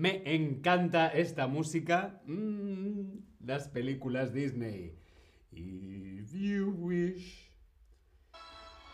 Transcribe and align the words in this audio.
Me 0.00 0.22
encanta 0.24 1.08
esta 1.08 1.46
música. 1.46 2.22
Mm, 2.24 3.18
las 3.44 3.68
películas 3.68 4.32
Disney. 4.32 4.94
If 5.52 6.32
you 6.32 6.70
wish 6.78 7.50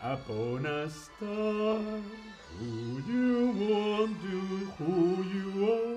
upon 0.01 0.65
a 0.65 0.89
star, 0.89 1.79
who 2.59 3.01
you 3.07 3.53
want 3.69 4.21
to, 4.21 4.83
who 4.83 5.23
you 5.23 5.71
are. 5.71 5.96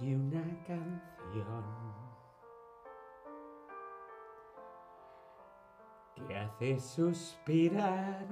Oye 0.00 0.16
una 0.16 0.42
canción 0.66 1.64
que 6.26 6.36
hace 6.38 6.78
suspirar 6.78 8.26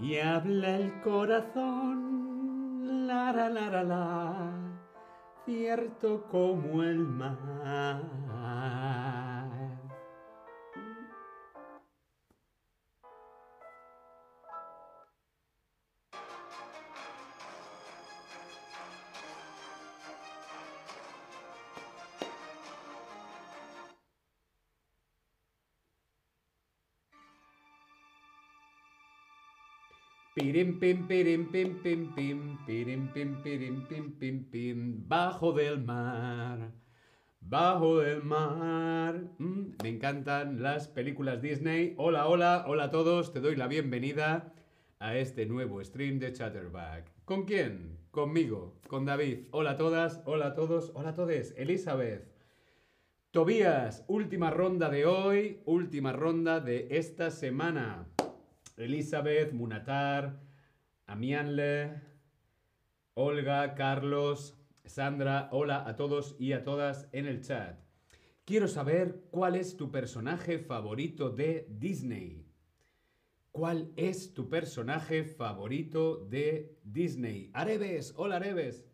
y 0.00 0.18
habla 0.18 0.76
el 0.76 1.00
corazón, 1.02 1.96
la 3.06 3.32
la 3.32 3.48
la 3.48 3.70
la 3.70 3.82
la, 3.82 4.52
cierto 5.44 6.26
como 6.30 6.82
el 6.82 6.98
mar. 6.98 8.29
Bajo 35.08 35.52
del 35.52 35.82
mar 35.82 36.72
bajo 37.40 37.98
del 37.98 38.22
mar. 38.22 39.20
Mm, 39.38 39.72
me 39.82 39.88
encantan 39.88 40.62
las 40.62 40.88
películas 40.88 41.42
Disney. 41.42 41.94
Hola 41.96 42.28
hola 42.28 42.64
hola 42.68 42.84
a 42.84 42.90
todos. 42.90 43.32
Te 43.32 43.40
doy 43.40 43.56
la 43.56 43.66
bienvenida 43.66 44.52
a 44.98 45.16
este 45.16 45.46
nuevo 45.46 45.82
stream 45.82 46.18
de 46.18 46.32
Chatterback. 46.32 47.10
¿con 47.24 47.44
quién? 47.44 47.98
conmigo 48.10 48.78
con 48.88 49.04
David. 49.04 49.46
Hola 49.50 49.72
a 49.72 49.76
todas 49.76 50.20
hola 50.26 50.48
a 50.48 50.54
todos 50.54 50.92
hola 50.94 51.10
a 51.10 51.14
todos 51.14 51.52
Elizabeth 51.56 52.30
Tobías 53.30 54.04
última 54.08 54.50
ronda 54.50 54.90
de 54.90 55.06
hoy 55.06 55.62
última 55.64 56.12
ronda 56.12 56.60
de 56.60 56.88
esta 56.90 57.30
semana 57.30 58.08
Elizabeth, 58.80 59.52
Munatar, 59.52 60.40
Amianle, 61.06 62.00
Olga, 63.14 63.74
Carlos, 63.74 64.56
Sandra, 64.84 65.48
hola 65.52 65.86
a 65.86 65.96
todos 65.96 66.36
y 66.38 66.52
a 66.52 66.64
todas 66.64 67.08
en 67.12 67.26
el 67.26 67.42
chat. 67.42 67.78
Quiero 68.44 68.66
saber 68.66 69.22
cuál 69.30 69.56
es 69.56 69.76
tu 69.76 69.90
personaje 69.90 70.58
favorito 70.58 71.30
de 71.30 71.66
Disney. 71.70 72.46
¿Cuál 73.52 73.92
es 73.96 74.32
tu 74.32 74.48
personaje 74.48 75.24
favorito 75.24 76.16
de 76.16 76.78
Disney? 76.82 77.50
Areves, 77.52 78.14
hola 78.16 78.36
Areves. 78.36 78.89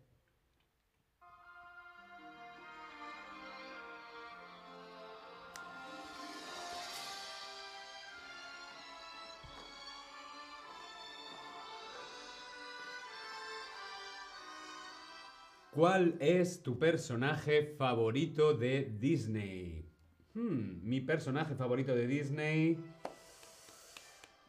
¿Cuál 15.77 16.17
es 16.19 16.63
tu 16.63 16.79
personaje 16.79 17.75
favorito 17.77 18.55
de 18.55 18.95
Disney? 18.99 19.87
Hmm, 20.33 20.79
mi 20.81 21.01
personaje 21.01 21.53
favorito 21.53 21.93
de 21.93 22.07
Disney. 22.07 22.83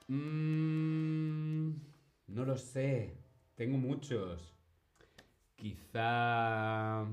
Mm, 0.09 1.73
no 2.29 2.45
lo 2.47 2.57
sé. 2.57 3.19
Tengo 3.57 3.77
muchos. 3.77 4.55
Quizá. 5.55 7.05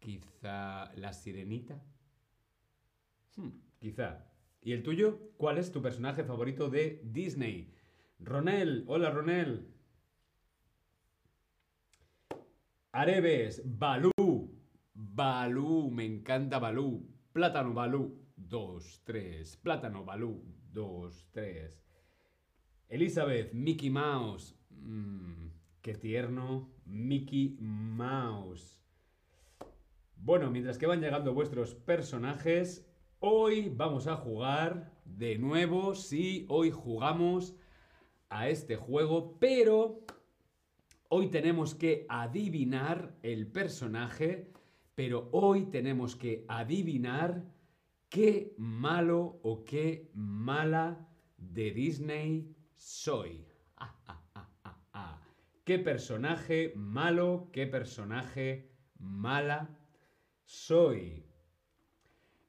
Quizá 0.00 0.92
la 0.96 1.12
sirenita. 1.12 1.80
Hmm, 3.36 3.50
quizá. 3.78 4.26
¿Y 4.62 4.72
el 4.72 4.82
tuyo? 4.82 5.30
¿Cuál 5.36 5.58
es 5.58 5.70
tu 5.70 5.80
personaje 5.80 6.24
favorito 6.24 6.68
de 6.68 7.02
Disney? 7.04 7.72
Ronel, 8.18 8.82
hola 8.88 9.10
Ronel. 9.10 9.71
Areves, 12.94 13.62
Balú. 13.64 14.12
Balú, 14.92 15.90
me 15.90 16.04
encanta 16.04 16.58
Balú. 16.58 17.08
Plátano 17.32 17.72
Balú. 17.72 18.20
Dos, 18.36 19.00
tres. 19.04 19.56
Plátano 19.56 20.04
Balú. 20.04 20.44
Dos, 20.70 21.26
tres. 21.32 21.82
Elizabeth, 22.90 23.54
Mickey 23.54 23.88
Mouse. 23.88 24.54
Mm, 24.68 25.46
qué 25.80 25.94
tierno. 25.94 26.70
Mickey 26.84 27.56
Mouse. 27.60 28.78
Bueno, 30.16 30.50
mientras 30.50 30.76
que 30.76 30.86
van 30.86 31.00
llegando 31.00 31.32
vuestros 31.32 31.74
personajes, 31.74 32.86
hoy 33.20 33.72
vamos 33.74 34.06
a 34.06 34.16
jugar 34.16 34.92
de 35.06 35.38
nuevo. 35.38 35.94
Sí, 35.94 36.44
hoy 36.50 36.70
jugamos 36.70 37.56
a 38.28 38.50
este 38.50 38.76
juego, 38.76 39.38
pero 39.40 40.04
Hoy 41.14 41.28
tenemos 41.28 41.74
que 41.74 42.06
adivinar 42.08 43.18
el 43.22 43.46
personaje, 43.46 44.50
pero 44.94 45.28
hoy 45.32 45.66
tenemos 45.66 46.16
que 46.16 46.46
adivinar 46.48 47.44
qué 48.08 48.54
malo 48.56 49.38
o 49.42 49.62
qué 49.62 50.10
mala 50.14 51.06
de 51.36 51.70
Disney 51.72 52.56
soy. 52.76 53.46
Ah. 53.76 55.20
¿Qué 55.66 55.78
personaje 55.78 56.72
malo, 56.76 57.50
qué 57.52 57.66
personaje 57.66 58.70
mala 58.98 59.68
soy? 60.46 61.26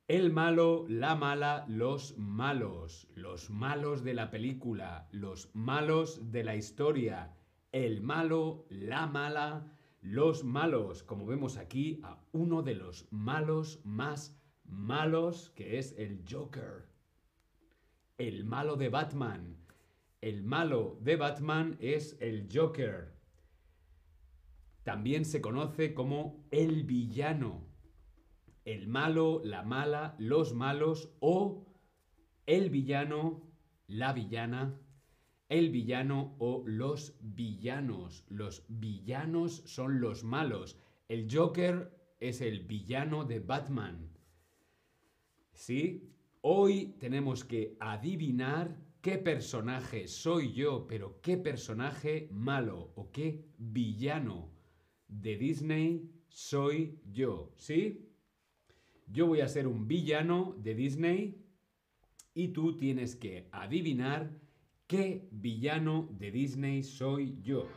El 0.07 0.31
malo, 0.31 0.85
la 0.87 1.15
mala, 1.15 1.65
los 1.67 2.17
malos, 2.17 3.09
los 3.13 3.49
malos 3.49 4.05
de 4.05 4.13
la 4.13 4.31
película, 4.31 5.09
los 5.11 5.53
malos 5.53 6.31
de 6.31 6.45
la 6.45 6.55
historia 6.55 7.35
el 7.73 8.01
malo, 8.01 8.67
la 8.69 9.07
mala, 9.07 9.75
los 9.99 10.43
malos, 10.43 11.01
como 11.01 11.25
vemos 11.25 11.57
aquí 11.57 11.99
a 12.03 12.23
uno 12.31 12.61
de 12.61 12.75
los 12.75 13.11
malos 13.11 13.81
más 13.83 14.39
malos, 14.63 15.49
que 15.55 15.79
es 15.79 15.95
el 15.97 16.23
Joker. 16.29 16.87
El 18.17 18.45
malo 18.45 18.75
de 18.75 18.89
Batman. 18.89 19.57
El 20.21 20.43
malo 20.43 20.99
de 21.01 21.15
Batman 21.15 21.75
es 21.79 22.15
el 22.21 22.47
Joker. 22.53 23.17
También 24.83 25.25
se 25.25 25.41
conoce 25.41 25.95
como 25.95 26.45
el 26.51 26.83
villano. 26.83 27.65
El 28.65 28.87
malo, 28.87 29.41
la 29.43 29.63
mala, 29.63 30.15
los 30.19 30.53
malos 30.53 31.11
o 31.21 31.65
el 32.45 32.69
villano, 32.69 33.41
la 33.87 34.13
villana, 34.13 34.79
el 35.49 35.69
villano 35.69 36.35
o 36.39 36.63
los 36.65 37.17
villanos. 37.21 38.25
Los 38.29 38.65
villanos 38.67 39.63
son 39.65 40.01
los 40.01 40.23
malos. 40.23 40.77
El 41.07 41.27
Joker 41.31 41.91
es 42.19 42.41
el 42.41 42.61
villano 42.61 43.25
de 43.25 43.39
Batman. 43.39 44.09
¿Sí? 45.53 46.09
Hoy 46.41 46.95
tenemos 46.99 47.43
que 47.43 47.77
adivinar 47.79 48.77
qué 49.01 49.17
personaje 49.17 50.07
soy 50.07 50.53
yo, 50.53 50.87
pero 50.87 51.19
qué 51.21 51.37
personaje 51.37 52.29
malo 52.31 52.91
o 52.95 53.11
qué 53.11 53.45
villano 53.57 54.49
de 55.07 55.37
Disney 55.37 56.09
soy 56.29 56.99
yo. 57.11 57.53
¿Sí? 57.57 58.09
Yo 59.07 59.27
voy 59.27 59.41
a 59.41 59.47
ser 59.47 59.67
un 59.67 59.87
villano 59.87 60.55
de 60.57 60.73
Disney 60.73 61.43
y 62.33 62.47
tú 62.49 62.77
tienes 62.77 63.15
que 63.15 63.47
adivinar 63.51 64.31
¿Qué 64.87 65.27
villano 65.31 66.09
de 66.11 66.29
Disney 66.29 66.83
soy 66.83 67.41
yo? 67.41 67.67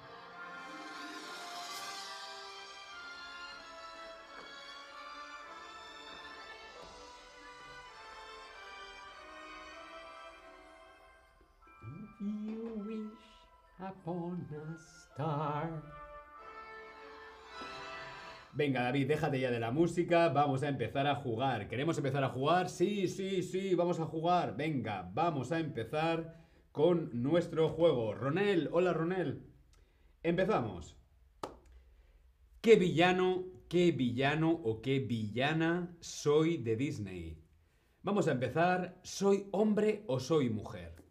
Venga, 18.53 18.83
David, 18.83 19.07
déjate 19.07 19.39
ya 19.39 19.51
de 19.51 19.61
la 19.61 19.71
música, 19.71 20.29
vamos 20.31 20.63
a 20.63 20.69
empezar 20.69 21.07
a 21.07 21.15
jugar. 21.15 21.69
¿Queremos 21.69 21.97
empezar 21.99 22.25
a 22.25 22.31
jugar? 22.31 22.69
Sí, 22.69 23.07
sí, 23.07 23.43
sí, 23.43 23.75
vamos 23.75 24.01
a 24.01 24.07
jugar. 24.07 24.57
Venga, 24.57 25.09
vamos 25.13 25.53
a 25.53 25.61
empezar 25.61 26.46
con 26.77 27.23
nuestro 27.23 27.71
juego. 27.71 28.13
Ronel, 28.13 28.69
hola 28.71 28.93
Ronel. 28.93 29.43
Empezamos. 30.23 30.95
¿Qué 32.61 32.77
villano, 32.77 33.47
qué 33.71 33.93
villano 33.93 34.51
o 34.51 34.83
qué 34.83 34.99
villana 34.99 35.97
soy 36.01 36.59
de 36.59 36.77
Disney? 36.77 37.43
Vamos 38.03 38.29
a 38.29 38.33
empezar. 38.33 39.01
¿Soy 39.03 39.49
hombre 39.53 40.05
o 40.07 40.21
soy 40.21 40.51
mujer? 40.51 41.03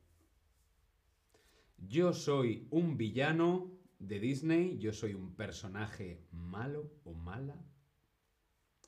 Yo 1.80 2.14
soy 2.14 2.68
un 2.70 2.96
villano 2.96 3.72
de 3.98 4.20
Disney, 4.20 4.78
yo 4.78 4.94
soy 4.94 5.16
un 5.16 5.36
personaje 5.36 6.28
malo 6.30 6.92
o 7.06 7.16
mala. 7.16 7.66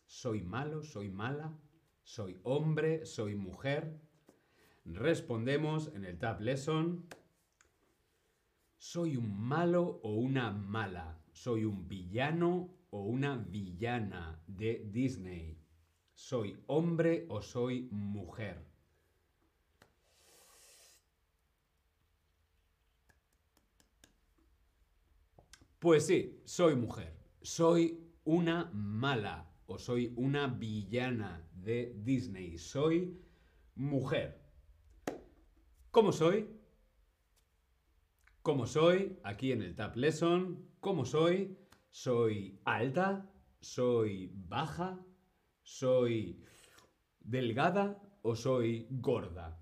Soy 0.06 0.44
malo, 0.44 0.84
soy 0.84 1.10
mala, 1.10 1.58
soy 2.04 2.40
hombre, 2.44 3.04
soy 3.08 3.34
mujer. 3.34 4.00
Respondemos 4.94 5.92
en 5.94 6.06
el 6.06 6.18
Tab 6.18 6.40
Lesson. 6.40 7.06
¿Soy 8.78 9.18
un 9.18 9.38
malo 9.38 10.00
o 10.02 10.14
una 10.14 10.52
mala? 10.52 11.20
¿Soy 11.34 11.66
un 11.66 11.90
villano 11.90 12.74
o 12.90 13.02
una 13.02 13.36
villana 13.36 14.42
de 14.48 14.88
Disney? 14.90 15.60
¿Soy 16.14 16.58
hombre 16.68 17.26
o 17.28 17.42
soy 17.42 17.90
mujer? 17.92 18.66
Pues 25.80 26.08
sí, 26.08 26.42
soy 26.46 26.76
mujer. 26.76 27.14
Soy 27.42 28.00
una 28.24 28.72
mala 28.74 29.52
o 29.66 29.78
soy 29.78 30.14
una 30.16 30.48
villana 30.48 31.46
de 31.54 31.94
Disney. 32.04 32.58
Soy 32.58 33.22
mujer. 33.76 34.47
¿Cómo 35.92 36.12
soy? 36.12 36.50
¿Cómo 38.42 38.68
soy? 38.68 39.18
Aquí 39.24 39.52
en 39.52 39.62
el 39.62 39.76
Tab 39.76 39.96
Lesson. 39.96 40.70
¿Cómo 40.80 41.06
soy? 41.06 41.58
Soy 41.90 42.60
alta, 42.66 43.32
soy 43.62 44.32
baja, 44.34 45.04
soy 45.64 46.44
delgada 47.20 48.02
o 48.22 48.36
soy 48.36 48.88
gorda. 48.92 49.60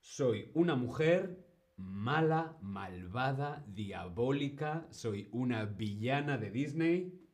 Soy 0.00 0.50
una 0.54 0.74
mujer 0.74 1.46
mala, 1.76 2.56
malvada, 2.62 3.64
diabólica, 3.68 4.88
soy 4.90 5.28
una 5.32 5.66
villana 5.66 6.38
de 6.38 6.50
Disney. 6.50 7.28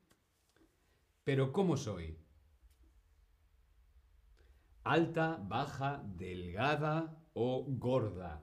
Pero 1.25 1.53
¿cómo 1.53 1.77
soy? 1.77 2.22
Alta, 4.85 5.37
baja, 5.49 6.03
delgada 6.19 7.17
o 7.35 7.65
gorda. 7.69 8.43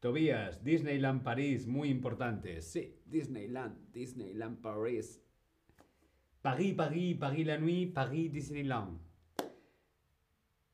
Tobías, 0.00 0.64
Disneyland 0.64 1.22
París, 1.22 1.66
muy 1.66 1.90
importante. 1.90 2.62
Sí, 2.62 2.96
Disneyland, 3.04 3.92
Disneyland 3.92 4.60
París. 4.62 5.20
Paris, 6.40 6.74
Paris, 6.74 7.16
Paris 7.18 7.46
la 7.46 7.58
nuit, 7.58 7.92
Paris, 7.92 8.32
Disneyland. 8.32 8.98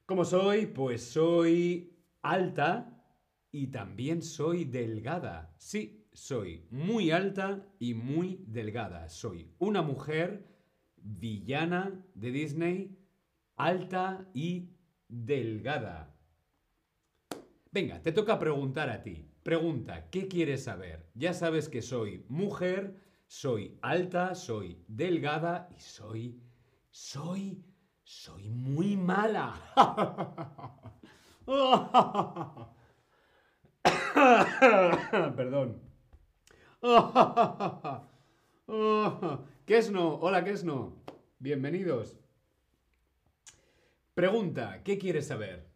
¿Cómo 0.05 0.25
soy? 0.25 0.67
Pues 0.67 1.03
soy 1.03 1.99
alta 2.23 3.03
y 3.51 3.69
también 3.69 4.23
soy 4.23 4.65
delgada. 4.65 5.53
Sí, 5.59 6.07
soy 6.13 6.67
muy 6.71 7.11
alta 7.11 7.67
y 7.81 7.95
muy 7.95 8.45
delgada. 8.47 9.09
Soy 9.09 9.51
una 9.59 9.83
mujer 9.83 10.56
villana 11.07 12.05
de 12.15 12.31
Disney, 12.31 12.99
alta 13.57 14.29
y 14.35 14.71
delgada. 15.09 16.15
Venga, 17.71 18.03
te 18.03 18.13
toca 18.13 18.39
preguntar 18.39 18.91
a 18.91 19.03
ti. 19.03 19.27
Pregunta, 19.43 20.11
¿qué 20.11 20.29
quieres 20.29 20.65
saber? 20.65 21.09
Ya 21.15 21.33
sabes 21.33 21.69
que 21.69 21.83
soy 21.83 22.25
mujer, 22.29 23.01
soy 23.27 23.79
alta, 23.83 24.35
soy 24.35 24.85
delgada 24.89 25.69
y 25.77 25.81
soy... 25.81 26.41
soy... 26.91 27.65
soy 28.03 28.49
muy 28.49 28.97
mala. 28.97 29.55
Perdón. 35.37 35.81
Kesno, 39.67 40.15
hola 40.21 40.45
Kesno. 40.45 41.03
Bienvenidos. 41.41 42.17
Pregunta, 44.15 44.85
¿qué 44.85 44.97
quieres 44.97 45.27
saber? 45.27 45.67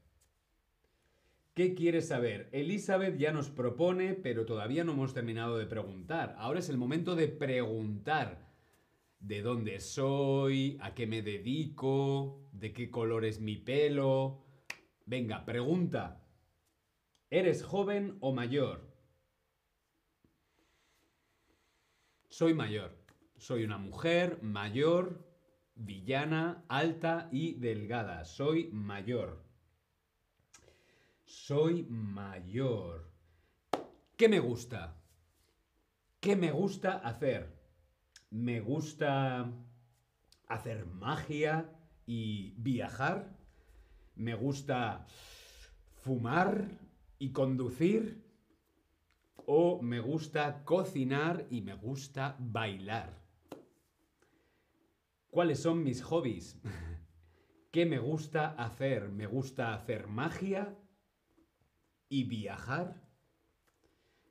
¿Qué 1.54 1.74
quieres 1.74 2.06
saber? 2.06 2.48
Elizabeth 2.52 3.18
ya 3.18 3.32
nos 3.32 3.50
propone, 3.50 4.14
pero 4.14 4.46
todavía 4.46 4.84
no 4.84 4.92
hemos 4.92 5.12
terminado 5.12 5.58
de 5.58 5.66
preguntar. 5.66 6.36
Ahora 6.38 6.60
es 6.60 6.68
el 6.68 6.78
momento 6.78 7.16
de 7.16 7.26
preguntar. 7.26 8.54
¿De 9.18 9.42
dónde 9.42 9.80
soy? 9.80 10.78
¿A 10.82 10.94
qué 10.94 11.08
me 11.08 11.20
dedico? 11.20 12.48
¿De 12.52 12.72
qué 12.72 12.92
color 12.92 13.24
es 13.24 13.40
mi 13.40 13.56
pelo? 13.56 14.46
Venga, 15.04 15.44
pregunta. 15.44 16.24
¿Eres 17.28 17.64
joven 17.64 18.18
o 18.20 18.32
mayor? 18.32 18.88
Soy 22.28 22.54
mayor. 22.54 22.99
Soy 23.40 23.64
una 23.64 23.78
mujer 23.78 24.42
mayor, 24.42 25.26
villana, 25.74 26.62
alta 26.68 27.30
y 27.32 27.54
delgada. 27.54 28.26
Soy 28.26 28.68
mayor. 28.70 29.42
Soy 31.24 31.84
mayor. 31.84 33.10
¿Qué 34.18 34.28
me 34.28 34.40
gusta? 34.40 34.94
¿Qué 36.20 36.36
me 36.36 36.52
gusta 36.52 36.98
hacer? 36.98 37.58
Me 38.28 38.60
gusta 38.60 39.50
hacer 40.46 40.84
magia 40.84 41.72
y 42.04 42.52
viajar. 42.58 43.38
Me 44.16 44.34
gusta 44.34 45.06
fumar 46.02 46.68
y 47.18 47.32
conducir. 47.32 48.22
O 49.46 49.80
me 49.80 49.98
gusta 49.98 50.62
cocinar 50.62 51.46
y 51.50 51.62
me 51.62 51.72
gusta 51.72 52.36
bailar. 52.38 53.29
¿Cuáles 55.30 55.60
son 55.60 55.84
mis 55.84 56.02
hobbies? 56.02 56.60
¿Qué 57.70 57.86
me 57.86 58.00
gusta 58.00 58.48
hacer? 58.48 59.10
Me 59.10 59.28
gusta 59.28 59.74
hacer 59.74 60.08
magia 60.08 60.76
y 62.08 62.24
viajar. 62.24 63.06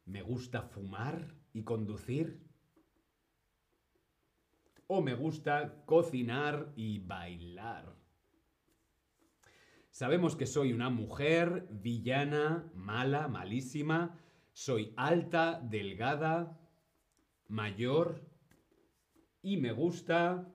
Me 0.04 0.22
gusta 0.22 0.62
fumar 0.62 1.38
y 1.54 1.64
conducir. 1.64 2.46
O 4.88 5.02
me 5.02 5.14
gusta 5.14 5.86
cocinar 5.86 6.74
y 6.76 7.00
bailar. 7.00 7.96
Sabemos 9.92 10.36
que 10.36 10.48
soy 10.48 10.74
una 10.74 10.90
mujer 10.90 11.66
villana, 11.72 12.70
mala, 12.76 13.30
malísima. 13.30 14.20
Soy 14.52 14.94
alta, 14.98 15.62
delgada, 15.62 16.60
mayor 17.48 18.28
y 19.42 19.56
me 19.56 19.72
gusta 19.72 20.54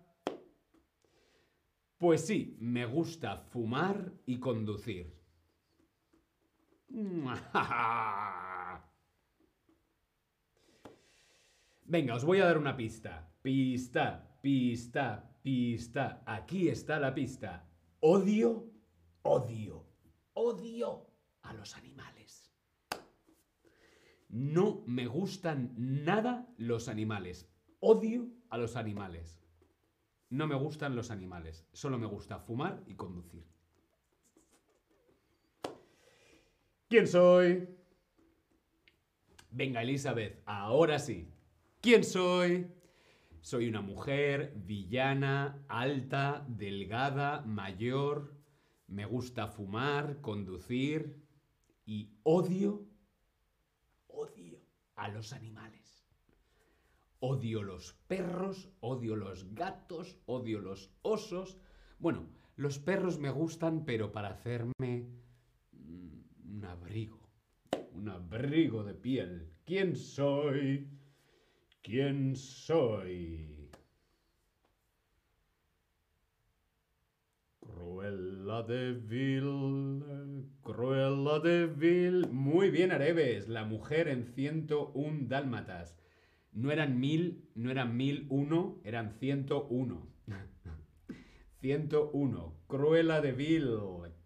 pues 2.05 2.27
sí, 2.27 2.55
me 2.61 2.85
gusta 2.85 3.39
fumar 3.39 4.13
y 4.27 4.39
conducir. 4.39 5.19
Venga, 11.87 12.15
os 12.15 12.27
voy 12.27 12.41
a 12.41 12.45
dar 12.45 12.59
una 12.59 12.77
pista. 12.77 13.33
Pista, 13.41 14.37
pista, 14.43 15.35
pista. 15.43 16.23
Aquí 16.27 16.69
está 16.69 17.01
la 17.01 17.15
pista. 17.15 17.67
Odio, 18.01 18.71
odio, 19.23 19.87
odio 20.35 21.07
a 21.41 21.55
los 21.55 21.75
animales. 21.75 22.55
No 24.29 24.83
me 24.87 25.07
gustan 25.07 25.73
nada 25.79 26.53
los 26.59 26.89
animales. 26.89 27.51
Odio 27.81 28.29
a 28.51 28.59
los 28.59 28.77
animales. 28.77 29.44
No 30.31 30.47
me 30.47 30.55
gustan 30.55 30.97
los 30.97 31.11
animales, 31.11 31.67
solo 31.73 31.99
me 31.99 32.07
gusta 32.07 32.39
fumar 32.39 32.83
y 32.87 32.95
conducir. 32.95 33.45
¿Quién 36.89 37.07
soy? 37.07 37.69
Venga, 39.51 39.83
Elizabeth, 39.83 40.43
ahora 40.47 40.99
sí. 40.99 41.29
¿Quién 41.81 42.03
soy? 42.03 42.67
Soy 43.41 43.69
una 43.69 43.83
mujer 43.83 44.55
villana, 44.57 45.65
alta, 45.69 46.45
delgada, 46.49 47.43
mayor. 47.43 48.35
Me 48.87 49.05
gusta 49.05 49.49
fumar, 49.49 50.21
conducir 50.21 51.23
y 51.85 52.11
odio, 52.23 52.87
odio 54.09 54.61
a 54.97 55.09
los 55.09 55.33
animales. 55.33 55.84
Odio 57.27 57.63
los 57.63 57.95
perros, 58.07 58.69
odio 58.81 59.17
los 59.17 59.55
gatos, 59.55 60.19
odio 60.27 60.61
los 60.61 60.91
osos. 61.01 61.57
Bueno, 61.99 62.29
los 62.57 62.79
perros 62.79 63.19
me 63.19 63.31
gustan, 63.31 63.87
pero 63.87 64.13
para 64.13 64.29
hacerme 64.29 65.09
mm, 65.73 66.57
un 66.57 66.65
abrigo. 66.67 67.27
Un 67.93 68.11
abrigo 68.11 68.85
de 68.85 68.93
piel. 68.93 69.49
¿Quién 69.65 69.97
soy? 69.97 70.87
¿Quién 71.81 72.37
soy? 72.37 73.71
Cruella 77.59 78.63
de 78.65 78.93
Vil, 78.93 80.51
Cruella 80.61 81.39
de. 81.39 82.29
Muy 82.31 82.69
bien, 82.69 82.93
Areves, 82.93 83.49
la 83.49 83.65
mujer 83.65 84.09
en 84.09 84.27
101 84.27 85.21
dálmatas. 85.27 86.04
No 86.55 86.71
eran 86.71 87.01
mil, 87.01 87.51
no 87.57 87.71
eran 87.71 87.97
mil 87.97 88.27
uno, 88.31 88.81
eran 88.85 89.11
101. 89.19 90.07
101. 91.61 92.55
Cruella 92.69 93.21
de 93.21 93.33
Vil, 93.33 93.77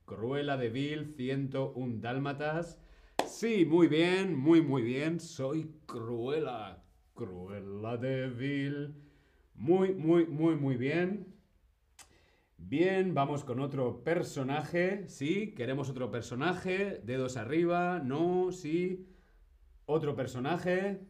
Cruella 0.04 0.56
de 0.58 0.68
Vil, 0.68 1.14
101 1.16 2.00
dálmatas. 2.00 2.78
Sí, 3.25 3.64
muy 3.64 3.88
bien, 3.88 4.37
muy, 4.37 4.61
muy 4.61 4.82
bien. 4.82 5.20
Soy 5.20 5.70
Cruella. 5.87 6.82
Cruella 7.14 7.97
de 7.97 8.28
Vil. 8.28 8.94
Muy, 9.54 9.94
muy, 9.94 10.26
muy, 10.26 10.54
muy 10.56 10.76
bien. 10.76 11.35
Bien, 12.58 13.14
vamos 13.14 13.44
con 13.44 13.61
otro 13.61 14.04
personaje. 14.04 15.08
Sí, 15.08 15.54
queremos 15.54 15.88
otro 15.88 16.11
personaje. 16.11 17.00
Dedos 17.04 17.38
arriba. 17.38 18.00
No, 18.00 18.52
sí. 18.52 19.06
Otro 19.87 20.14
personaje. 20.14 21.00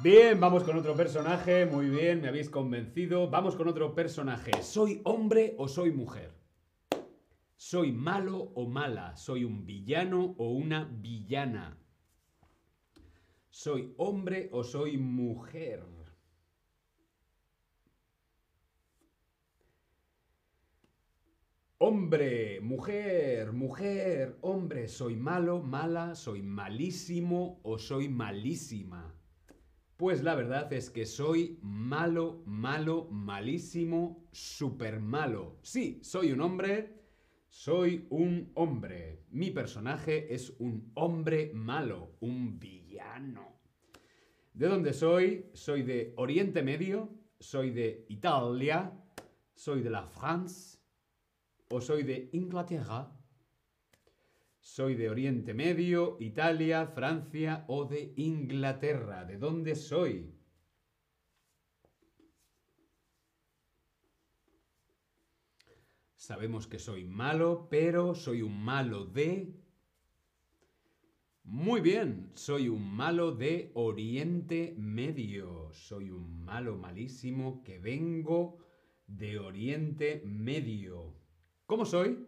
Bien, 0.00 0.38
vamos 0.38 0.62
con 0.62 0.76
otro 0.78 0.94
personaje. 0.94 1.66
Muy 1.66 1.88
bien, 1.90 2.20
me 2.20 2.28
habéis 2.28 2.48
convencido. 2.48 3.28
Vamos 3.28 3.56
con 3.56 3.66
otro 3.66 3.96
personaje. 3.96 4.52
¿Soy 4.62 5.00
hombre 5.02 5.56
o 5.58 5.66
soy 5.66 5.90
mujer? 5.90 6.30
¿Soy 7.56 7.90
malo 7.90 8.52
o 8.54 8.68
mala? 8.68 9.16
¿Soy 9.16 9.42
un 9.42 9.66
villano 9.66 10.36
o 10.38 10.50
una 10.50 10.84
villana? 10.84 11.76
¿Soy 13.50 13.92
hombre 13.96 14.48
o 14.52 14.62
soy 14.62 14.98
mujer? 14.98 15.84
Hombre, 21.78 22.60
mujer, 22.60 23.52
mujer, 23.52 24.38
hombre, 24.42 24.88
¿soy 24.88 25.16
malo, 25.16 25.60
mala, 25.60 26.14
soy 26.14 26.42
malísimo 26.42 27.60
o 27.62 27.78
soy 27.78 28.08
malísima? 28.08 29.17
Pues 29.98 30.22
la 30.22 30.36
verdad 30.36 30.72
es 30.72 30.90
que 30.90 31.04
soy 31.04 31.58
malo, 31.60 32.44
malo, 32.46 33.08
malísimo, 33.10 34.28
súper 34.30 35.00
malo. 35.00 35.58
Sí, 35.62 35.98
soy 36.04 36.30
un 36.30 36.40
hombre, 36.40 37.02
soy 37.48 38.06
un 38.10 38.52
hombre. 38.54 39.24
Mi 39.30 39.50
personaje 39.50 40.32
es 40.32 40.50
un 40.60 40.92
hombre 40.94 41.50
malo, 41.52 42.12
un 42.20 42.60
villano. 42.60 43.58
¿De 44.54 44.68
dónde 44.68 44.92
soy? 44.92 45.50
Soy 45.52 45.82
de 45.82 46.14
Oriente 46.16 46.62
Medio, 46.62 47.10
soy 47.40 47.72
de 47.72 48.06
Italia, 48.08 48.92
soy 49.56 49.82
de 49.82 49.90
la 49.90 50.06
France 50.06 50.78
o 51.70 51.80
soy 51.80 52.04
de 52.04 52.30
Inglaterra. 52.34 53.17
Soy 54.68 54.96
de 54.96 55.08
Oriente 55.08 55.54
Medio, 55.54 56.18
Italia, 56.20 56.86
Francia 56.86 57.64
o 57.68 57.86
de 57.86 58.12
Inglaterra. 58.16 59.24
¿De 59.24 59.38
dónde 59.38 59.74
soy? 59.74 60.30
Sabemos 66.14 66.66
que 66.66 66.78
soy 66.78 67.06
malo, 67.06 67.66
pero 67.70 68.14
soy 68.14 68.42
un 68.42 68.62
malo 68.62 69.06
de... 69.06 69.54
Muy 71.44 71.80
bien, 71.80 72.30
soy 72.34 72.68
un 72.68 72.94
malo 72.94 73.32
de 73.32 73.72
Oriente 73.74 74.74
Medio. 74.76 75.72
Soy 75.72 76.10
un 76.10 76.44
malo 76.44 76.76
malísimo 76.76 77.64
que 77.64 77.78
vengo 77.78 78.58
de 79.06 79.38
Oriente 79.38 80.22
Medio. 80.26 81.16
¿Cómo 81.64 81.86
soy? 81.86 82.27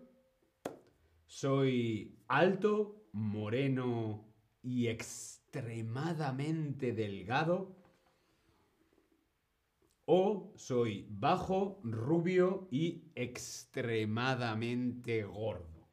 Soy 1.31 2.19
alto, 2.27 3.07
moreno 3.13 4.27
y 4.63 4.89
extremadamente 4.89 6.93
delgado. 6.93 7.77
O 10.07 10.53
soy 10.57 11.07
bajo, 11.09 11.81
rubio 11.85 12.67
y 12.73 13.13
extremadamente 13.15 15.23
gordo. 15.23 15.89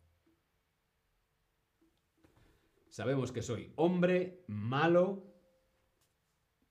Sabemos 2.90 3.32
que 3.32 3.44
soy 3.44 3.72
hombre, 3.76 4.44
malo 4.48 5.24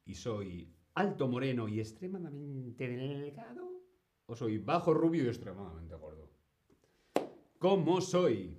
y 0.04 0.14
soy 0.14 0.74
alto, 0.94 1.28
moreno 1.28 1.68
y 1.68 1.78
extremadamente 1.78 2.88
delgado. 2.88 3.70
O 4.26 4.34
soy 4.34 4.58
bajo, 4.58 4.92
rubio 4.92 5.24
y 5.24 5.28
extremadamente 5.28 5.94
gordo. 5.94 6.25
¿Cómo 7.58 8.00
soy? 8.02 8.54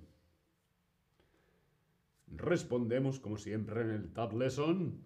Respondemos 2.26 3.20
como 3.20 3.38
siempre 3.38 3.82
en 3.82 3.90
el 3.90 4.12
Tab 4.12 4.36
Lesson. 4.36 5.04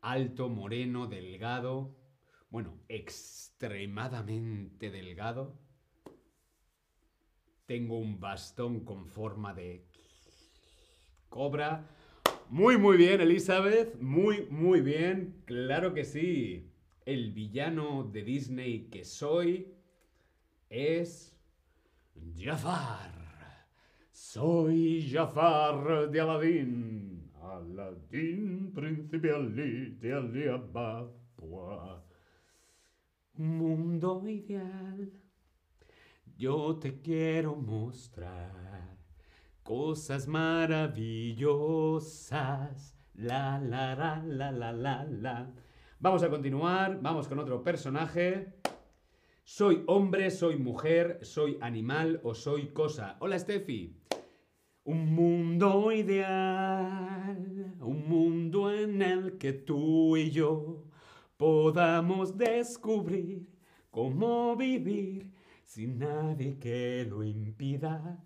alto, 0.00 0.48
moreno, 0.48 1.06
delgado, 1.06 1.94
bueno, 2.50 2.80
extremadamente 2.88 4.90
delgado. 4.90 5.60
Tengo 7.66 7.98
un 7.98 8.18
bastón 8.20 8.84
con 8.84 9.06
forma 9.06 9.54
de 9.54 9.86
cobra. 11.30 11.88
Muy, 12.50 12.76
muy 12.76 12.98
bien, 12.98 13.22
Elizabeth. 13.22 13.98
Muy, 13.98 14.46
muy 14.50 14.82
bien. 14.82 15.42
Claro 15.46 15.94
que 15.94 16.04
sí. 16.04 16.70
El 17.06 17.32
villano 17.32 18.04
de 18.04 18.22
Disney 18.22 18.90
que 18.90 19.06
soy 19.06 19.72
es 20.68 21.34
Jafar. 22.36 23.66
Soy 24.10 25.10
Jafar 25.10 26.10
de 26.10 26.20
Aladdin. 26.20 27.01
Aladdin, 27.56 28.72
príncipe 28.72 29.30
Ali 29.30 29.96
de 30.00 30.12
Ali 30.12 30.44
Mundo 33.34 34.28
ideal. 34.28 35.10
Yo 36.36 36.78
te 36.78 37.00
quiero 37.00 37.56
mostrar 37.56 38.98
cosas 39.62 40.26
maravillosas. 40.26 42.96
La 43.14 43.58
la 43.58 43.94
la 43.94 44.50
la 44.50 44.72
la 44.72 45.04
la. 45.04 45.52
Vamos 46.00 46.22
a 46.22 46.30
continuar, 46.30 46.98
vamos 47.02 47.28
con 47.28 47.38
otro 47.38 47.62
personaje. 47.62 48.54
Soy 49.44 49.84
hombre, 49.86 50.30
soy 50.30 50.56
mujer, 50.56 51.18
soy 51.22 51.58
animal 51.60 52.20
o 52.22 52.34
soy 52.34 52.68
cosa. 52.68 53.18
Hola, 53.20 53.38
Steffi. 53.38 54.01
Un 54.84 55.14
mundo 55.14 55.92
ideal, 55.92 57.76
un 57.80 58.08
mundo 58.08 58.72
en 58.72 59.00
el 59.00 59.38
que 59.38 59.52
tú 59.52 60.16
y 60.16 60.30
yo 60.30 60.84
podamos 61.36 62.36
descubrir 62.36 63.48
cómo 63.90 64.56
vivir 64.56 65.30
sin 65.62 65.98
nadie 65.98 66.58
que 66.58 67.06
lo 67.08 67.22
impida. 67.22 68.24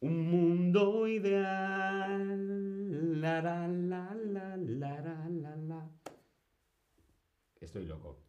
Un 0.00 0.30
mundo 0.30 1.08
ideal. 1.08 2.30
La, 3.20 3.42
la, 3.42 3.66
la, 3.66 4.14
la, 4.14 4.56
la, 4.56 5.28
la, 5.28 5.56
la. 5.56 5.90
Estoy 7.60 7.84
loco. 7.86 8.27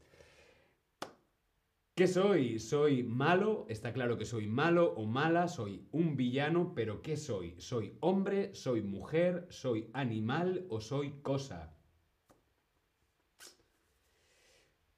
¿Qué 1.99 2.07
soy? 2.07 2.59
¿Soy 2.59 3.03
malo? 3.03 3.65
Está 3.67 3.91
claro 3.91 4.17
que 4.17 4.23
soy 4.23 4.47
malo 4.47 4.93
o 4.93 5.05
mala, 5.05 5.49
soy 5.49 5.85
un 5.91 6.15
villano, 6.15 6.73
pero 6.73 7.01
¿qué 7.01 7.17
soy? 7.17 7.59
¿Soy 7.59 7.97
hombre? 7.99 8.55
¿Soy 8.55 8.81
mujer? 8.81 9.47
¿Soy 9.49 9.89
animal 9.91 10.65
o 10.69 10.79
soy 10.79 11.19
cosa? 11.21 11.75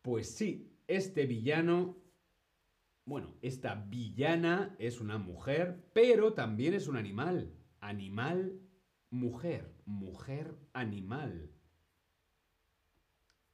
Pues 0.03 0.29
sí, 0.29 0.77
este 0.85 1.25
villano, 1.25 1.97
bueno, 3.05 3.33
esta 3.41 3.73
villana 3.73 4.75
es 4.77 5.01
una 5.01 5.17
mujer, 5.17 5.89
pero 5.93 6.33
también 6.33 6.75
es 6.75 6.87
un 6.87 6.97
animal. 6.97 7.51
Animal, 7.79 8.61
mujer, 9.09 9.73
mujer, 9.85 10.55
animal. 10.73 11.49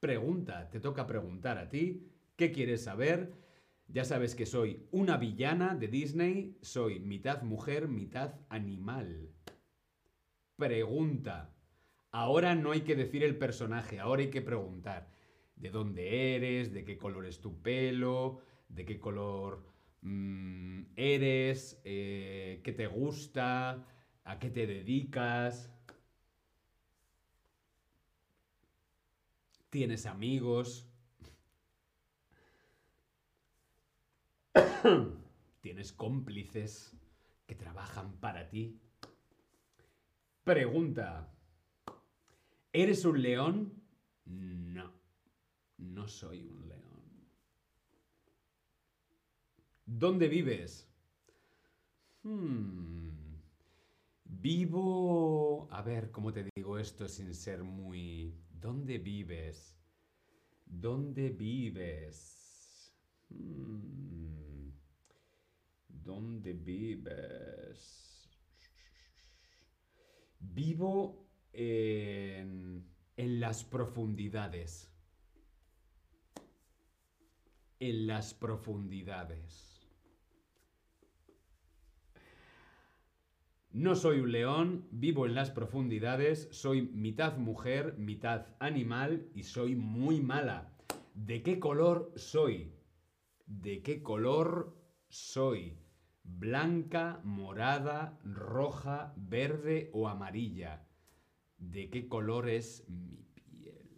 Pregunta, 0.00 0.68
te 0.68 0.80
toca 0.80 1.06
preguntar 1.06 1.56
a 1.56 1.70
ti. 1.70 2.12
¿Qué 2.38 2.52
quieres 2.52 2.84
saber? 2.84 3.32
Ya 3.88 4.04
sabes 4.04 4.36
que 4.36 4.46
soy 4.46 4.86
una 4.92 5.16
villana 5.16 5.74
de 5.74 5.88
Disney, 5.88 6.56
soy 6.62 7.00
mitad 7.00 7.42
mujer, 7.42 7.88
mitad 7.88 8.36
animal. 8.48 9.32
Pregunta. 10.54 11.52
Ahora 12.12 12.54
no 12.54 12.70
hay 12.70 12.82
que 12.82 12.94
decir 12.94 13.24
el 13.24 13.36
personaje, 13.36 13.98
ahora 13.98 14.22
hay 14.22 14.30
que 14.30 14.40
preguntar. 14.40 15.10
¿De 15.56 15.70
dónde 15.70 16.36
eres? 16.36 16.72
¿De 16.72 16.84
qué 16.84 16.96
color 16.96 17.26
es 17.26 17.40
tu 17.40 17.60
pelo? 17.60 18.38
¿De 18.68 18.84
qué 18.84 19.00
color 19.00 19.66
mm, 20.02 20.82
eres? 20.94 21.80
Eh, 21.82 22.60
¿Qué 22.62 22.70
te 22.70 22.86
gusta? 22.86 23.84
¿A 24.22 24.38
qué 24.38 24.50
te 24.50 24.68
dedicas? 24.68 25.72
¿Tienes 29.70 30.06
amigos? 30.06 30.87
¿Tienes 35.60 35.92
cómplices 35.92 36.96
que 37.46 37.54
trabajan 37.54 38.12
para 38.20 38.48
ti? 38.48 38.80
Pregunta. 40.44 41.32
¿Eres 42.72 43.04
un 43.04 43.22
león? 43.22 43.72
No, 44.24 44.92
no 45.78 46.08
soy 46.08 46.44
un 46.44 46.68
león. 46.68 46.88
¿Dónde 49.86 50.28
vives? 50.28 50.88
Hmm. 52.22 53.08
Vivo... 54.24 55.68
A 55.70 55.82
ver, 55.82 56.10
¿cómo 56.10 56.32
te 56.32 56.48
digo 56.54 56.78
esto 56.78 57.08
sin 57.08 57.34
ser 57.34 57.62
muy... 57.64 58.34
¿Dónde 58.50 58.98
vives? 58.98 59.76
¿Dónde 60.66 61.30
vives? 61.30 62.92
Hmm. 63.30 64.47
¿Dónde 66.08 66.54
vives? 66.54 68.30
Vivo 70.40 71.28
en, 71.52 72.88
en 73.14 73.40
las 73.40 73.62
profundidades. 73.62 74.90
En 77.78 78.06
las 78.06 78.32
profundidades. 78.32 79.86
No 83.70 83.94
soy 83.94 84.20
un 84.20 84.32
león, 84.32 84.88
vivo 84.90 85.26
en 85.26 85.34
las 85.34 85.50
profundidades, 85.50 86.48
soy 86.52 86.80
mitad 86.80 87.36
mujer, 87.36 87.98
mitad 87.98 88.46
animal 88.60 89.28
y 89.34 89.42
soy 89.42 89.76
muy 89.76 90.22
mala. 90.22 90.74
¿De 91.12 91.42
qué 91.42 91.60
color 91.60 92.14
soy? 92.16 92.72
¿De 93.44 93.82
qué 93.82 94.02
color 94.02 94.74
soy? 95.10 95.76
Blanca, 96.36 97.20
morada, 97.24 98.18
roja, 98.24 99.14
verde 99.16 99.90
o 99.92 100.08
amarilla. 100.08 100.86
¿De 101.56 101.90
qué 101.90 102.08
color 102.08 102.48
es 102.48 102.84
mi 102.88 103.24
piel? 103.34 103.88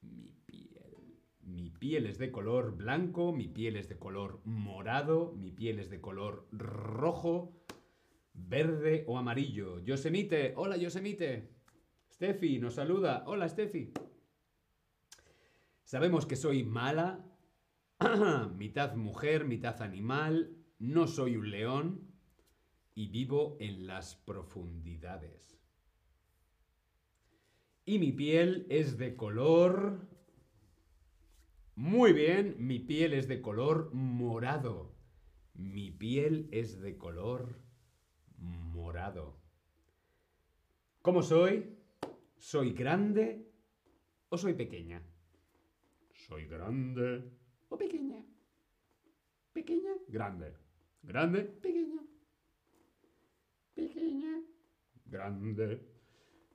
Mi 0.00 0.32
piel. 0.46 0.96
Mi 1.42 1.70
piel 1.70 2.06
es 2.06 2.18
de 2.18 2.30
color 2.30 2.76
blanco, 2.76 3.32
mi 3.32 3.48
piel 3.48 3.76
es 3.76 3.88
de 3.88 3.98
color 3.98 4.40
morado, 4.44 5.34
mi 5.36 5.50
piel 5.50 5.78
es 5.80 5.90
de 5.90 6.00
color 6.00 6.46
rojo, 6.52 7.52
verde 8.32 9.04
o 9.06 9.18
amarillo. 9.18 9.80
Yosemite, 9.80 10.54
hola 10.56 10.76
Yosemite. 10.76 11.50
Steffi 12.10 12.58
nos 12.58 12.74
saluda. 12.74 13.24
Hola 13.26 13.48
Steffi. 13.48 13.92
Sabemos 15.84 16.26
que 16.26 16.36
soy 16.36 16.64
mala, 16.64 17.24
mitad 18.56 18.94
mujer, 18.94 19.46
mitad 19.46 19.80
animal, 19.82 20.54
no 20.78 21.06
soy 21.06 21.36
un 21.36 21.50
león 21.50 22.14
y 22.94 23.08
vivo 23.08 23.56
en 23.60 23.86
las 23.86 24.16
profundidades. 24.16 25.58
Y 27.84 27.98
mi 27.98 28.12
piel 28.12 28.66
es 28.68 28.98
de 28.98 29.16
color... 29.16 30.06
Muy 31.74 32.12
bien, 32.12 32.56
mi 32.58 32.80
piel 32.80 33.14
es 33.14 33.28
de 33.28 33.40
color 33.40 33.94
morado. 33.94 34.96
Mi 35.54 35.92
piel 35.92 36.48
es 36.50 36.80
de 36.80 36.98
color 36.98 37.60
morado. 38.36 39.40
¿Cómo 41.02 41.22
soy? 41.22 41.78
¿Soy 42.36 42.72
grande 42.72 43.48
o 44.28 44.36
soy 44.36 44.54
pequeña? 44.54 45.02
¿Soy 46.12 46.46
grande 46.46 47.30
o 47.68 47.78
pequeña? 47.78 48.24
Pequeña, 49.52 49.92
grande. 50.08 50.67
Grande, 51.02 51.44
pequeña. 51.44 52.02
Pequeña, 53.74 54.42
grande. 55.06 55.88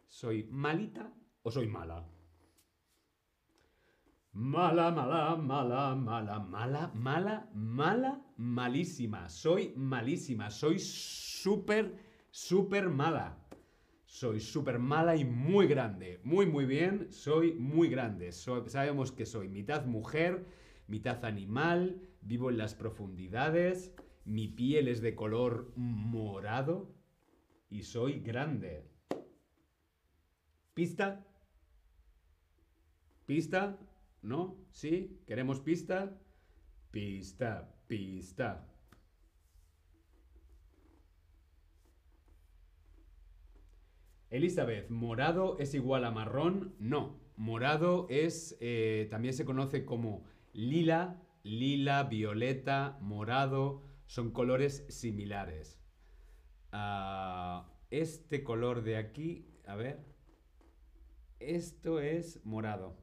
¿Soy 0.08 0.44
malita 0.52 1.12
o 1.42 1.50
soy 1.50 1.68
mala? 1.68 2.06
Mala, 4.34 4.92
mala, 4.92 5.36
mala, 5.36 5.96
mala, 5.96 6.40
mala, 6.40 6.92
mala, 6.94 7.50
mala, 7.54 8.22
malísima. 8.38 9.30
Soy 9.30 9.74
malísima. 9.76 10.50
Soy 10.50 10.80
súper, 10.80 11.96
súper 12.32 12.90
mala. 12.90 13.38
Soy 14.06 14.40
súper 14.40 14.80
mala 14.80 15.16
y 15.16 15.24
muy 15.24 15.68
grande. 15.68 16.20
Muy, 16.24 16.46
muy 16.46 16.66
bien. 16.66 17.12
Soy 17.12 17.54
muy 17.54 17.90
grande. 17.90 18.32
sabemos 18.32 19.12
que 19.12 19.26
soy 19.26 19.50
mitad 19.50 19.86
mujer, 19.86 20.46
mitad 20.88 21.24
animal. 21.26 22.02
Vivo 22.22 22.50
en 22.50 22.58
las 22.58 22.74
profundidades 22.74 23.94
mi 24.26 24.48
piel 24.48 24.88
es 24.88 25.02
de 25.02 25.16
color 25.16 25.72
morado 25.76 26.94
y 27.70 27.84
soy 27.84 28.20
grande. 28.20 28.90
¿Pista? 30.74 31.26
¿Pista? 33.26 33.78
¿No? 34.22 34.58
¿Sí? 34.72 35.20
¿Queremos 35.28 35.60
pista? 35.60 36.20
Pista, 36.92 37.74
pista. 37.88 38.68
Elizabeth, 44.30 44.90
¿morado 44.90 45.58
es 45.60 45.76
igual 45.76 46.06
a 46.06 46.12
marrón? 46.12 46.74
No. 46.80 47.20
Morado 47.38 48.08
es, 48.10 48.58
eh, 48.62 49.08
también 49.12 49.34
se 49.34 49.46
conoce 49.46 49.86
como 49.86 50.24
lila, 50.54 51.22
lila, 51.44 52.04
violeta, 52.04 52.98
morado, 53.02 53.84
son 54.14 54.30
colores 54.30 54.86
similares. 54.90 55.82
Ah, 56.72 57.68
este 57.90 58.44
color 58.44 58.84
de 58.84 58.98
aquí, 58.98 59.50
a 59.66 59.76
ver, 59.76 60.06
esto 61.40 62.00
es 62.00 62.46
morado. 62.46 62.96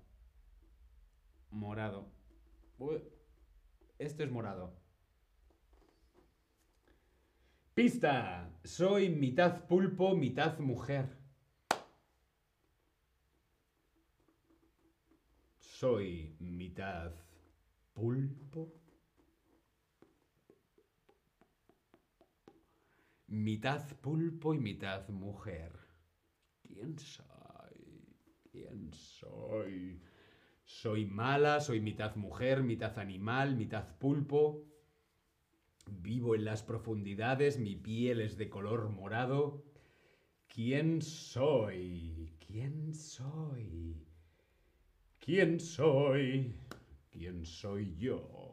Morado. 1.50 2.12
esto 3.98 4.22
es 4.22 4.30
morado. 4.30 4.78
Pista. 7.74 8.56
Soy 8.62 9.08
mitad 9.08 9.66
pulpo, 9.66 10.14
mitad 10.14 10.60
mujer. 10.60 11.18
Soy 15.58 16.36
mitad 16.38 17.12
pulpo, 17.94 18.80
mitad 23.30 23.86
pulpo 24.00 24.54
y 24.54 24.58
mitad 24.58 25.08
mujer. 25.08 25.72
¿Quién 26.62 26.98
soy? 26.98 28.04
¿Quién 28.50 28.92
soy? 28.92 30.02
Soy 30.64 31.06
mala, 31.06 31.60
soy 31.60 31.80
mitad 31.80 32.16
mujer, 32.16 32.62
mitad 32.64 32.98
animal, 32.98 33.56
mitad 33.56 33.96
pulpo. 33.98 34.66
Vivo 35.90 36.34
en 36.34 36.44
las 36.44 36.62
profundidades, 36.62 37.58
mi 37.58 37.76
piel 37.76 38.20
es 38.20 38.36
de 38.36 38.50
color 38.50 38.90
morado. 38.90 39.64
¿Quién 40.48 41.00
soy? 41.00 42.32
¿Quién 42.44 42.92
soy? 42.92 44.06
¿Quién 45.20 45.60
soy? 45.60 46.56
¿Quién 47.10 47.46
soy 47.46 47.96
yo? 47.96 48.50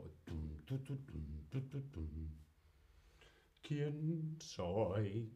¿Quién 3.67 4.37
soy? 4.39 5.29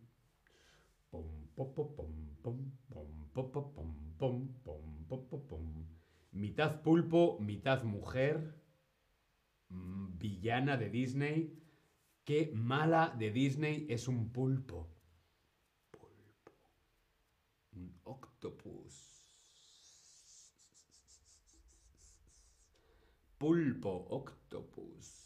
Mitad 6.32 6.82
pulpo, 6.82 7.40
mitad 7.42 7.84
mujer, 7.84 8.56
villana 9.68 10.78
de 10.78 10.90
Disney. 10.90 11.62
Qué 12.24 12.52
mala 12.56 13.14
de 13.20 13.32
Disney 13.32 13.86
es 13.90 14.08
un 14.08 14.32
pulpo. 14.32 14.88
Pulpo. 15.92 16.52
Un 17.74 18.00
octopus. 18.06 19.12
pulpo, 23.38 24.06
octopus. 24.12 25.21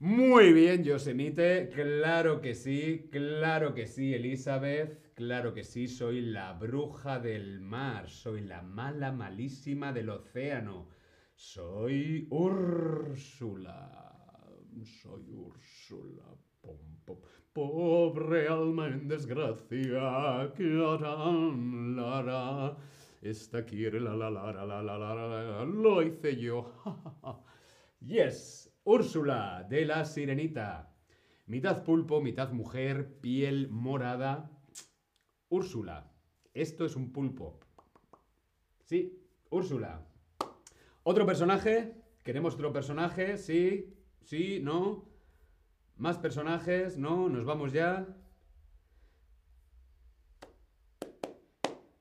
Muy 0.00 0.52
bien, 0.52 0.84
Yosemite. 0.84 1.70
Claro 1.74 2.40
que 2.40 2.54
sí, 2.54 3.08
claro 3.10 3.74
que 3.74 3.86
sí, 3.86 4.14
Elizabeth. 4.14 5.12
Claro 5.14 5.52
que 5.54 5.64
sí, 5.64 5.88
soy 5.88 6.20
la 6.20 6.52
bruja 6.52 7.18
del 7.18 7.60
mar. 7.60 8.08
Soy 8.08 8.42
la 8.42 8.62
mala, 8.62 9.10
malísima 9.12 9.92
del 9.92 10.10
océano. 10.10 10.88
Soy 11.34 12.26
Úrsula. 12.30 13.90
Soy 14.84 15.32
Úrsula. 15.32 16.24
Pobre 17.52 18.46
alma 18.48 18.86
en 18.86 19.08
desgracia, 19.08 20.52
¿qué 20.56 20.80
harán? 20.86 21.96
La, 21.96 22.76
esta 23.22 23.64
quiere 23.64 24.00
la 24.00 24.14
la 24.14 24.30
la 24.30 24.52
la 24.52 24.64
la 24.64 24.82
la 24.82 24.98
la 24.98 25.14
la 25.14 25.64
lo 25.64 26.02
hice 26.02 26.36
yo. 26.36 26.72
yes, 28.00 28.67
Úrsula 28.90 29.66
de 29.68 29.84
la 29.84 30.06
Sirenita. 30.06 30.94
Mitad 31.44 31.84
pulpo, 31.84 32.22
mitad 32.22 32.52
mujer, 32.52 33.20
piel 33.20 33.68
morada. 33.68 34.50
Úrsula. 35.50 36.10
Esto 36.54 36.86
es 36.86 36.96
un 36.96 37.12
pulpo. 37.12 37.60
Sí, 38.86 39.28
Úrsula. 39.50 40.06
¿Otro 41.02 41.26
personaje? 41.26 42.00
¿Queremos 42.24 42.54
otro 42.54 42.72
personaje? 42.72 43.36
Sí, 43.36 43.94
sí, 44.22 44.60
no. 44.62 45.06
¿Más 45.96 46.16
personajes? 46.16 46.96
No, 46.96 47.28
nos 47.28 47.44
vamos 47.44 47.74
ya. 47.74 48.06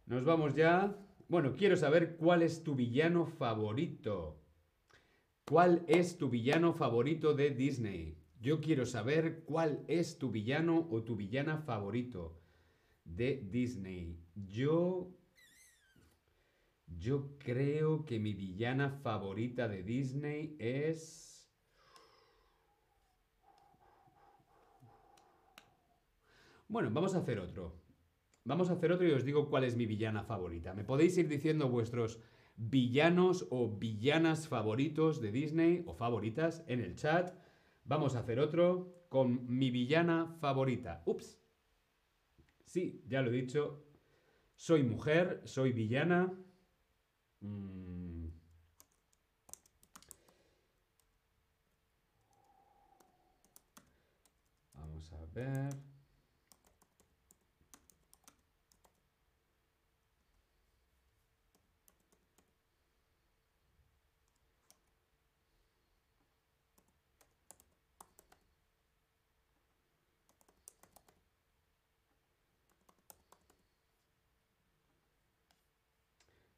Nos 0.05 0.23
vamos 0.23 0.55
ya. 0.55 0.95
Bueno, 1.27 1.53
quiero 1.57 1.75
saber 1.75 2.15
cuál 2.15 2.43
es 2.43 2.63
tu 2.63 2.75
villano 2.75 3.25
favorito. 3.25 4.46
¿Cuál 5.49 5.85
es 5.87 6.17
tu 6.17 6.29
villano 6.29 6.73
favorito 6.73 7.33
de 7.33 7.51
Disney? 7.51 8.17
Yo 8.41 8.59
quiero 8.59 8.85
saber 8.85 9.43
cuál 9.45 9.81
es 9.87 10.17
tu 10.17 10.29
villano 10.29 10.89
o 10.91 11.03
tu 11.03 11.15
villana 11.15 11.57
favorito 11.59 12.37
de 13.05 13.47
Disney. 13.49 14.19
Yo... 14.35 15.13
Yo 16.85 17.37
creo 17.37 18.03
que 18.03 18.19
mi 18.19 18.33
villana 18.33 18.89
favorita 18.89 19.69
de 19.69 19.83
Disney 19.83 20.57
es... 20.59 21.49
Bueno, 26.67 26.89
vamos 26.91 27.15
a 27.15 27.19
hacer 27.19 27.39
otro. 27.39 27.81
Vamos 28.43 28.69
a 28.69 28.73
hacer 28.73 28.91
otro 28.91 29.07
y 29.07 29.11
os 29.11 29.23
digo 29.23 29.49
cuál 29.49 29.63
es 29.63 29.77
mi 29.77 29.85
villana 29.85 30.23
favorita. 30.23 30.73
Me 30.73 30.83
podéis 30.83 31.17
ir 31.17 31.29
diciendo 31.29 31.69
vuestros 31.69 32.19
villanos 32.57 33.47
o 33.51 33.69
villanas 33.69 34.47
favoritos 34.47 35.21
de 35.21 35.31
Disney 35.31 35.83
o 35.85 35.93
favoritas 35.93 36.63
en 36.67 36.81
el 36.81 36.95
chat. 36.95 37.33
Vamos 37.85 38.15
a 38.15 38.19
hacer 38.19 38.39
otro 38.39 39.05
con 39.09 39.45
mi 39.47 39.71
villana 39.71 40.35
favorita. 40.41 41.03
Ups. 41.05 41.39
Sí, 42.65 43.03
ya 43.07 43.21
lo 43.21 43.29
he 43.29 43.33
dicho. 43.33 43.85
Soy 44.55 44.83
mujer, 44.83 45.41
soy 45.45 45.71
villana. 45.71 46.33
Mm. 47.41 48.27
Vamos 54.73 55.13
a 55.13 55.25
ver. 55.33 55.86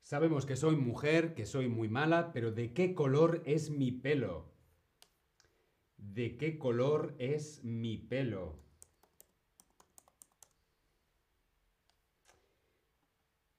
Sabemos 0.10 0.48
que 0.48 0.56
soy 0.56 0.76
mujer, 0.76 1.36
que 1.36 1.46
soy 1.46 1.68
muy 1.68 1.88
mala, 1.88 2.32
pero 2.34 2.52
¿de 2.52 2.74
qué 2.74 2.96
color 2.96 3.44
es 3.46 3.70
mi 3.70 3.92
pelo? 3.92 4.52
¿De 5.98 6.36
qué 6.36 6.58
color 6.58 7.14
es 7.20 7.64
mi 7.64 8.00
pelo? 8.00 8.58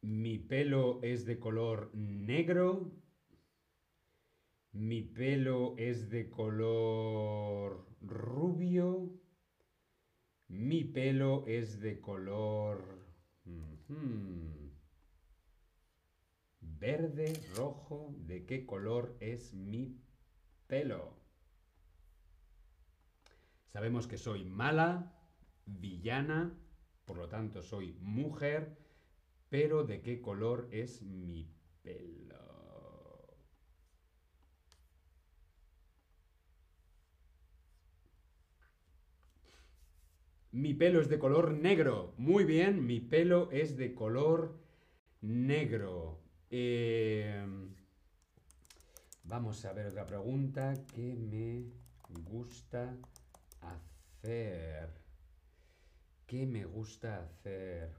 Mi 0.01 0.41
pelo 0.41 0.99
es 1.05 1.25
de 1.25 1.39
color 1.39 1.95
negro. 1.95 2.91
Mi 4.73 5.03
pelo 5.03 5.77
es 5.79 6.11
de 6.11 6.31
color 6.31 7.87
rubio. 8.01 9.09
Mi 10.49 10.83
pelo 10.83 11.45
es 11.47 11.79
de 11.79 12.01
color... 12.01 12.99
Verde, 16.81 17.35
rojo, 17.57 18.15
¿de 18.21 18.47
qué 18.47 18.65
color 18.65 19.15
es 19.21 19.53
mi 19.53 20.01
pelo? 20.67 21.15
Sabemos 23.67 24.07
que 24.07 24.17
soy 24.17 24.47
mala, 24.47 25.13
villana, 25.67 26.59
por 27.05 27.19
lo 27.19 27.29
tanto 27.29 27.61
soy 27.61 27.93
mujer, 28.01 28.79
pero 29.51 29.85
¿de 29.85 30.01
qué 30.01 30.23
color 30.23 30.71
es 30.73 31.03
mi 31.03 31.53
pelo? 31.83 33.37
Mi 40.51 40.73
pelo 40.73 41.03
es 41.03 41.11
de 41.11 41.19
color 41.19 41.53
negro. 41.53 42.15
Muy 42.17 42.45
bien, 42.45 42.87
mi 42.87 43.01
pelo 43.01 43.51
es 43.51 43.77
de 43.77 43.95
color 43.95 44.59
negro. 45.21 46.30
Eh, 46.53 47.45
vamos 49.23 49.65
a 49.65 49.73
ver 49.73 49.87
otra 49.87 50.05
pregunta. 50.05 50.75
¿Qué 50.93 51.15
me 51.15 51.65
gusta 52.25 52.97
hacer? 53.61 54.91
¿Qué 56.27 56.47
me 56.47 56.65
gusta 56.65 57.19
hacer? 57.19 57.95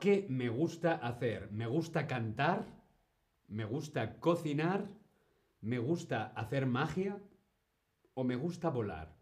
¿Qué 0.00 0.26
me 0.28 0.48
gusta 0.48 0.94
hacer? 0.94 1.50
Me 1.52 1.66
gusta 1.66 2.06
cantar, 2.06 2.66
me 3.48 3.64
gusta 3.64 4.20
cocinar, 4.20 4.88
me 5.60 5.78
gusta 5.78 6.26
hacer 6.36 6.66
magia 6.66 7.18
o 8.14 8.24
me 8.24 8.36
gusta 8.36 8.68
volar. 8.70 9.16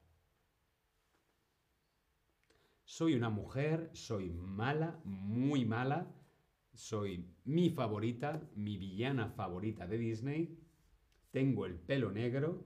Soy 2.85 3.15
una 3.15 3.31
mujer, 3.31 3.91
soy 3.93 4.31
mala, 4.31 5.01
muy 5.05 5.65
mala, 5.65 6.07
soy 6.73 7.25
mi 7.45 7.71
favorita, 7.71 8.43
mi 8.55 8.77
villana 8.77 9.29
favorita 9.29 9.87
de 9.87 9.99
Disney, 9.99 10.59
tengo 11.31 11.67
el 11.67 11.75
pelo 11.79 12.11
negro, 12.11 12.65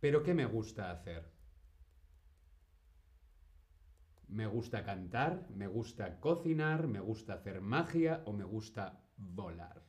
pero 0.00 0.22
¿qué 0.22 0.34
me 0.34 0.46
gusta 0.46 0.90
hacer? 0.90 1.33
Me 4.38 4.46
gusta 4.48 4.82
cantar, 4.82 5.46
me 5.54 5.68
gusta 5.68 6.18
cocinar, 6.18 6.88
me 6.88 6.98
gusta 6.98 7.34
hacer 7.34 7.60
magia 7.60 8.22
o 8.24 8.32
me 8.32 8.42
gusta 8.42 9.00
volar. 9.16 9.80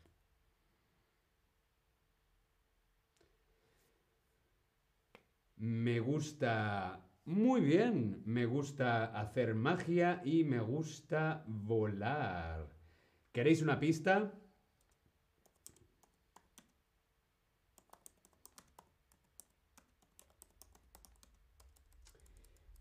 Me 5.57 5.99
gusta... 5.99 7.01
Muy 7.25 7.61
bien, 7.61 8.21
me 8.25 8.45
gusta 8.45 9.05
hacer 9.19 9.55
magia 9.55 10.21
y 10.23 10.43
me 10.43 10.59
gusta 10.59 11.43
volar. 11.47 12.67
¿Queréis 13.31 13.63
una 13.63 13.79
pista? 13.79 14.31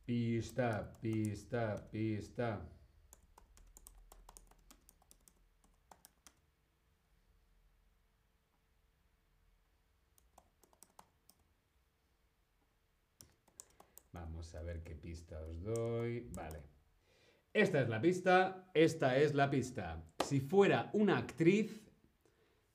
Pista, 0.05 0.99
pista, 1.01 1.89
pista. 1.91 2.61
Vamos 14.13 14.55
a 14.55 14.63
ver 14.63 14.83
qué 14.83 14.95
pista 14.95 15.41
os 15.41 15.63
doy. 15.63 16.29
Vale. 16.37 16.63
Esta 17.55 17.81
es 17.81 17.89
la 17.89 18.03
pista, 18.03 18.71
esta 18.75 19.17
es 19.17 19.33
la 19.33 19.49
pista. 19.49 20.05
Si 20.23 20.41
fuera 20.41 20.91
una 20.93 21.17
actriz, 21.17 21.83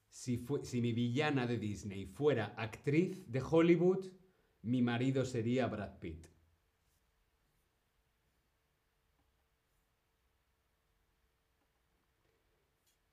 si, 0.10 0.44
si 0.64 0.82
mi 0.82 0.94
villana 0.94 1.46
de 1.46 1.60
Disney 1.60 2.08
fuera 2.08 2.56
actriz 2.58 3.32
de 3.32 3.40
Hollywood, 3.40 4.08
mi 4.64 4.82
marido 4.82 5.26
sería 5.26 5.68
Brad 5.68 6.00
Pitt. 6.00 6.39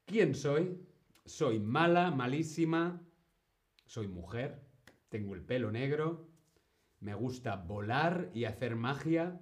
¿Quién 0.06 0.36
soy? 0.36 0.80
Soy 1.24 1.58
mala, 1.58 2.12
malísima, 2.12 3.02
soy 3.86 4.06
mujer, 4.06 4.62
tengo 5.08 5.34
el 5.34 5.42
pelo 5.42 5.72
negro, 5.72 6.28
me 7.00 7.12
gusta 7.14 7.56
volar 7.56 8.30
y 8.32 8.44
hacer 8.44 8.76
magia. 8.76 9.40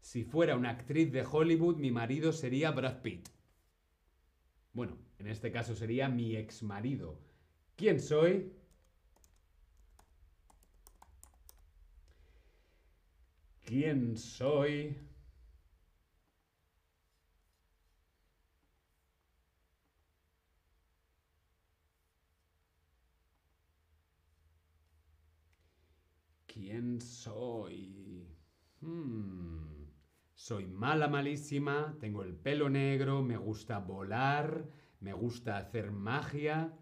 Si 0.00 0.24
fuera 0.24 0.56
una 0.56 0.70
actriz 0.70 1.12
de 1.12 1.24
Hollywood, 1.24 1.76
mi 1.76 1.92
marido 1.92 2.32
sería 2.32 2.72
Brad 2.72 3.00
Pitt. 3.00 3.28
Bueno, 4.72 4.98
en 5.20 5.28
este 5.28 5.52
caso 5.52 5.76
sería 5.76 6.08
mi 6.08 6.34
ex 6.34 6.64
marido. 6.64 7.20
¿Quién 7.76 8.00
soy? 8.00 8.52
¿Quién 13.64 14.16
soy? 14.16 14.96
¿Quién 26.52 27.00
soy? 27.00 28.26
Hmm. 28.80 29.84
Soy 30.34 30.66
mala, 30.66 31.06
malísima, 31.06 31.96
tengo 32.00 32.24
el 32.24 32.34
pelo 32.34 32.68
negro, 32.68 33.22
me 33.22 33.36
gusta 33.36 33.78
volar, 33.78 34.66
me 34.98 35.12
gusta 35.12 35.58
hacer 35.58 35.92
magia. 35.92 36.72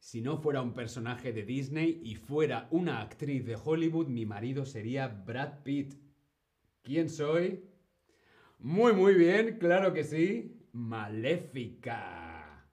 Si 0.00 0.20
no 0.20 0.38
fuera 0.38 0.62
un 0.62 0.72
personaje 0.74 1.32
de 1.32 1.44
Disney 1.44 2.00
y 2.02 2.16
fuera 2.16 2.66
una 2.72 3.00
actriz 3.00 3.46
de 3.46 3.56
Hollywood, 3.62 4.08
mi 4.08 4.26
marido 4.26 4.64
sería 4.64 5.06
Brad 5.06 5.62
Pitt. 5.62 5.94
¿Quién 6.82 7.08
soy? 7.08 7.62
Muy, 8.58 8.94
muy 8.94 9.14
bien, 9.14 9.58
claro 9.58 9.92
que 9.92 10.02
sí. 10.02 10.66
Maléfica. 10.72 12.66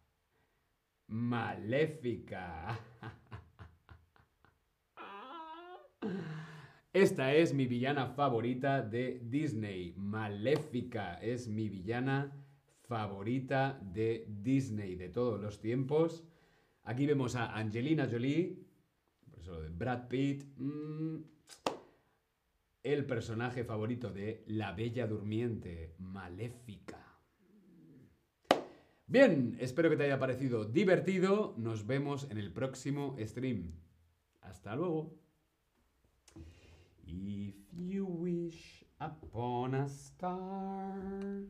Maléfica. 1.08 2.80
Esta 6.94 7.34
es 7.34 7.54
mi 7.54 7.68
villana 7.68 8.08
favorita 8.08 8.82
de 8.82 9.22
Disney. 9.24 9.94
Maléfica 9.98 11.20
es 11.22 11.48
mi 11.48 11.70
villana 11.70 12.32
favorita 12.88 13.80
de 13.84 14.26
Disney 14.28 14.96
de 14.96 15.10
todos 15.10 15.40
los 15.40 15.60
tiempos. 15.60 16.24
Aquí 16.84 17.06
vemos 17.06 17.36
a 17.36 17.56
Angelina 17.56 18.08
Jolie, 18.10 18.66
por 19.30 19.40
eso 19.40 19.62
de 19.62 19.70
Brad 19.70 20.08
Pitt, 20.08 20.46
mm, 20.58 21.18
el 22.82 23.06
personaje 23.06 23.64
favorito 23.64 24.12
de 24.12 24.44
La 24.48 24.72
Bella 24.72 25.06
Durmiente, 25.06 25.94
Maléfica. 26.00 27.20
Bien, 29.06 29.56
espero 29.60 29.90
que 29.90 29.98
te 29.98 30.06
haya 30.06 30.18
parecido 30.18 30.66
divertido. 30.66 31.54
Nos 31.58 31.86
vemos 31.86 32.28
en 32.32 32.38
el 32.38 32.52
próximo 32.52 33.16
stream. 33.20 33.74
Hasta 34.42 34.76
luego. 34.76 35.27
If 37.10 37.56
you 37.72 38.06
wish 38.06 38.84
upon 39.00 39.74
a 39.76 39.88
star 39.88 41.44